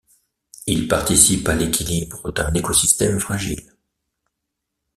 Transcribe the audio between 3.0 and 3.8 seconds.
fragile.